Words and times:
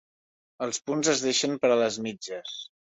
Els 0.67 0.81
punts 0.87 1.13
es 1.15 1.23
deixen 1.27 1.57
per 1.63 1.75
a 1.77 1.79
les 1.85 2.03
mitges. 2.11 2.61